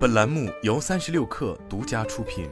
[0.00, 2.48] 本栏目由三十六氪独家出品。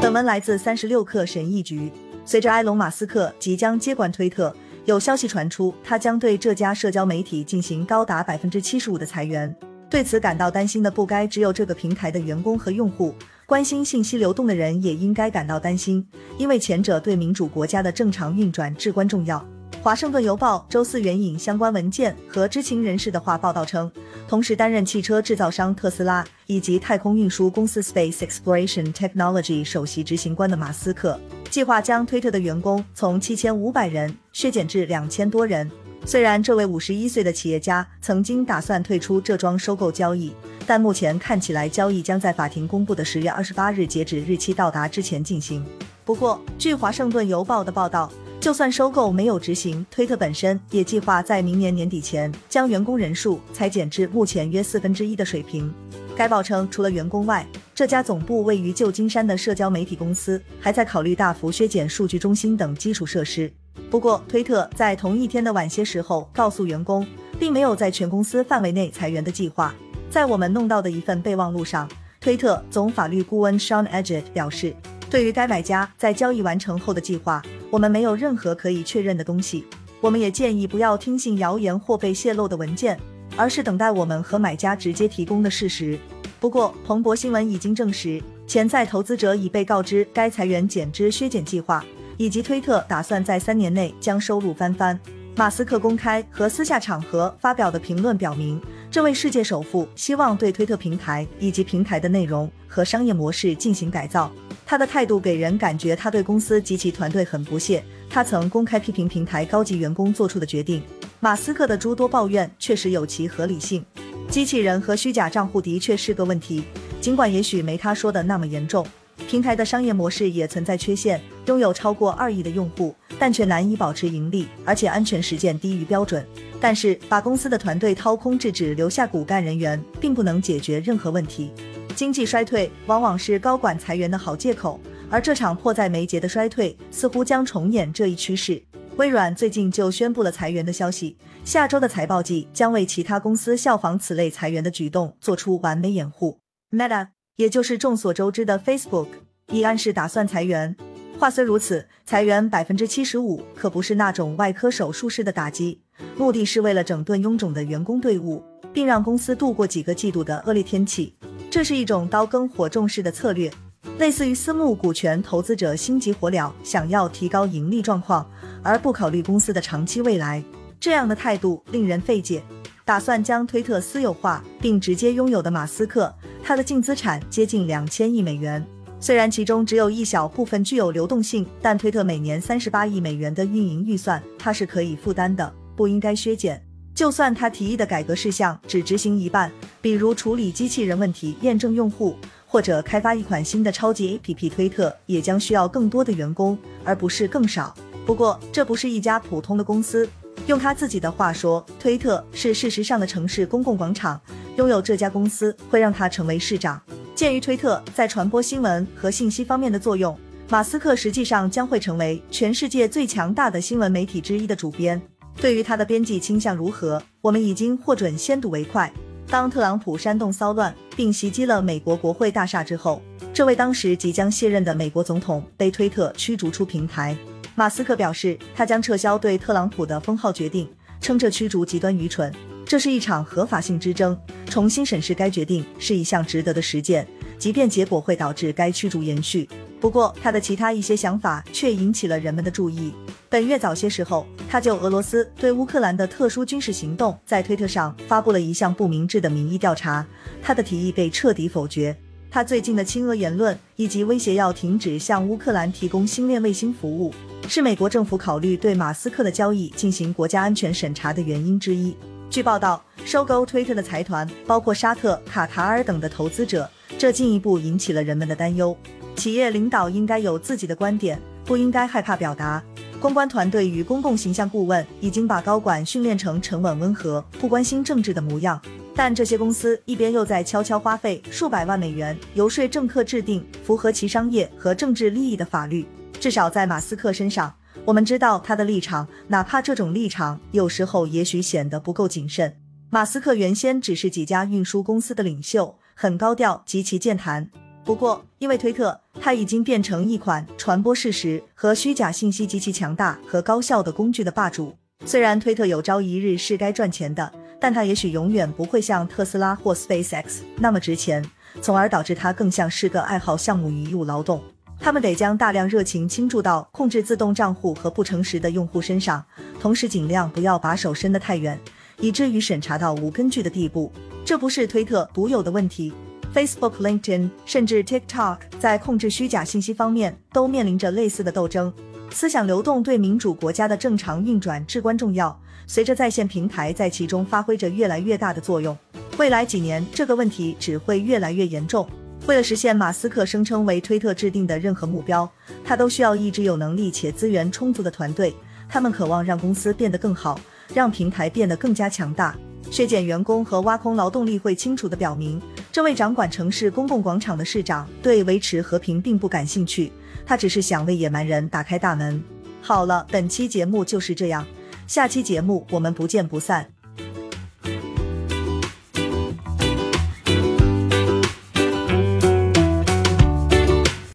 [0.00, 1.92] 本文来自三十六氪神译局。
[2.24, 4.56] 随着埃隆·马斯克即将接管推特，
[4.86, 9.54] 有消息传出，他将对这家社交媒体进行高达百分之七十五的裁员。
[9.90, 13.14] 对此感到担心的不该只有这个平台的员工和用户，
[13.44, 16.08] 关心信息流动的人也应该感到担心，
[16.38, 19.46] 因为前者对民主国家的正常运转至关重要。
[19.84, 23.92] 华盛顿邮报周四援引相关文件和知情人士的话报道称，
[24.26, 31.20] 同时担任汽车制造商特斯拉以及太空运输公司 Space Exploration Technology 首席执行官的马斯克，
[31.50, 35.70] 计划将推特的员工从七千五百人削减至两千多人。
[36.06, 40.32] 虽然这位五十一岁的企业家曾经打算退出这桩收购交易，
[40.66, 45.62] 但目前看起来交易将在法庭公布的十月二十八日截止日期到达之前进行。
[46.06, 48.10] 不过，据华盛顿邮报的报道。
[48.44, 55.72] 就算收购没有执行，推特本身也计划在明年年底前将员工人数裁减至目前约四分之一的水平。
[56.14, 63.50] 该报称，除了员工外，这家总部位于旧金山的社交媒体公司还在考虑大幅削减数据中心等基础设施。
[63.90, 67.06] 不过，推特在同一天的晚些时候告诉员工，
[67.40, 69.74] 并没有在全公司范围内裁员的计划。
[70.10, 71.88] 在我们弄到的一份备忘录上，
[72.20, 74.76] 推特总法律顾问 Sean Edge 表示，
[75.14, 77.40] 对于该买家在交易完成后的计划。
[77.70, 79.64] 我们没有任何可以确认的东西，
[80.00, 82.98] 我们也建议不要听信谣言或被泄露的文件，
[83.36, 85.96] 而是等待我们和买家直接提供的事实。
[86.40, 91.84] 不过，彭博新闻已经证实，潜在投资者已被告知该裁员减支削减计划，
[92.16, 94.98] 以及推特打算在三年内将收入翻番。
[95.36, 104.30] 马斯克公开和私下场合发表的评论表明，这位世界首富希望对推特平台以及平台的内容和商业模式进行改造。
[104.64, 107.82] 他的态度给人感觉他对公司及其团队很不屑。
[108.08, 110.80] 他曾公开批评平台高级员工做出的决定。
[111.18, 113.84] 马斯克的诸多抱怨确实有其合理性。
[114.28, 116.62] 机器人和虚假账户的确是个问题，
[117.00, 118.86] 尽管也许没他说的那么严重。
[119.28, 126.26] 平台的商业模式也存在缺陷，拥有超过二亿的用户，但却难以保持盈利，而且安全实践低于标准。
[126.60, 131.52] 但是，把公司的团队掏空至只留下骨干人员，并不能解决任何问题。
[131.94, 138.62] 经济衰退往往是高管裁员的好借口，而这场迫在眉睫的衰退似乎将重演这一趋势。
[138.96, 146.38] 微软最近就宣布了裁员的消息，下周的财报季将为其他公司效仿此类裁员的举动做出完美掩护。
[146.70, 149.08] Meta，也就是众所周知的 Facebook，
[149.48, 150.76] 已暗示打算裁员。
[151.18, 155.80] 话虽如此，裁员百分之七十五可不是那种外科手术式的打击，
[156.16, 158.42] 目的是为了整顿臃肿的员工队伍，
[158.72, 161.14] 并让公司度过几个季度的恶劣天气。
[161.50, 163.50] 这是一种刀耕火种式的策略，
[163.98, 168.28] 类似于私募股权投资者心急火燎想要提高盈利状况，
[168.62, 170.42] 而不考虑公司的长期未来。
[170.80, 172.42] 这样的态度令人费解。
[172.84, 178.62] 打算将推特私有化并直接拥有的马斯克，他的净资产接近两千亿美元。
[179.04, 186.58] 虽然其中只有一小部分具有流动性，但推特每年三十八亿美元的运营预算，他是可以负担的，不应该削减。
[186.94, 192.16] 就算他提议的改革事项只执行一半，比如处理机器人问题、验证用户，
[192.46, 197.74] 或者开发一款新的超级 APP，推特也将需要更多的员工，而不是更少。
[198.06, 200.08] 不过，这不是一家普通的公司。
[200.46, 204.18] 用他自己的话说，推特是事实上的城市公共广场。
[204.56, 206.80] 拥有这家公司会让他成为市长。
[207.14, 215.00] 鉴于推特在传播新闻和信息方面的作用，马斯克实际上将会成为全世界最强大的新闻媒体之一的主编。
[215.36, 218.92] 对于他的编辑倾向如何，我们已经获准先睹为快。
[219.28, 223.00] 当特朗普煽动骚乱并袭击了美国国会大厦之后，
[223.32, 227.16] 这位当时即将卸任的美国总统被推特驱逐出平台。
[227.54, 230.68] 马斯克表示，他将撤销对特朗普的封号决定，
[231.00, 232.32] 称这驱逐极端愚蠢。
[232.66, 237.06] 这是一场合法性之争，重新审视该决定是一项值得的实践，
[237.38, 239.48] 即便结果会导致该驱逐延续。
[239.80, 242.92] 不过，他的其他一些想法却引起了人们的注意。
[243.28, 250.06] 本月早些时候，他就俄罗斯对乌克兰的特殊军事行动在推特上发布了一项不明智的民意调查，
[250.42, 251.94] 他的提议被彻底否决。
[252.30, 257.12] 他最近的亲俄言论以及威胁要停止向乌克兰提供星链卫星服务，
[257.46, 261.94] 是美国政府考虑对马斯克的交易进行国家安全审查的原因之一。
[262.34, 268.76] 据报道，收购推特的财团包括沙特、卡塔尔等的投资者，这进一步引起了人们的担忧。
[269.14, 272.60] 企业领导应该有自己的观点，不应该害怕表达。
[272.98, 278.60] 公关团队与公共形象顾问已经把高管训练成沉稳温和、不关心政治的模样，
[278.96, 285.86] 但这些公司一边又在悄悄花费数百万美元游说政客制定符合其商业和政治利益的法律。
[286.18, 287.54] 至少在马斯克身上，
[287.86, 292.56] 我们知道他的立场，哪怕这种立场有时候也许显得不够谨慎。
[292.88, 297.50] 马斯克原先只是几家运输公司的领袖，很高调，极其健谈。
[297.84, 304.74] 不过，因为推特，它已经变成一款传播事实和虚假信息极其强大和高效的工具的霸主。
[305.04, 311.22] 虽然推特有朝一日是该赚钱的，但它也许永远不会像特斯拉或 SpaceX 那么值钱，
[311.60, 314.42] 从而导致它更像是个爱好项目与义务劳动。
[314.84, 319.24] 他们得将大量热情倾注到控制自动账户和不诚实的用户身上，
[319.58, 321.58] 同时尽量不要把手伸得太远，
[322.00, 323.90] 以至于审查到无根据的地步。
[324.26, 325.90] 这不是推特独有的问题。
[326.34, 331.72] Facebook、LinkedIn 甚至 TikTok 在控制虚假信息方面都面临着类似的斗争。
[332.10, 335.34] 思想流动对民主国家的正常运转至关重要。
[335.66, 338.76] 随着在线平台在其中发挥着越来越大的作用，
[339.16, 341.88] 未来几年这个问题只会越来越严重。
[342.26, 345.30] 为了实现马斯克声称为推特制定的任何目标，
[345.62, 348.34] 他都需要一支有能力且资源充足的团队。
[348.66, 350.40] 他们渴望让公司变得更好，
[350.72, 352.34] 让平台变得更加强大。
[352.70, 355.40] 削减员工和挖空劳动力会清楚地表明。
[355.70, 359.92] 这位掌管城市公共广场的市长对维持和平并不感兴趣，
[360.24, 362.22] 他只是想为野蛮人打开大门。
[362.62, 364.46] 好了，本期节目就是这样，
[364.86, 366.73] 下期节目我们不见不散。